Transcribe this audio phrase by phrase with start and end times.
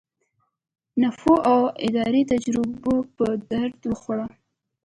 [1.01, 4.27] نفوذ او اداري تجربه په درد وخوړه.